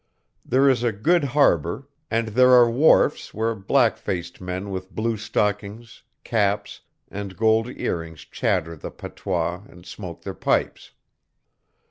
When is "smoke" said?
9.85-10.23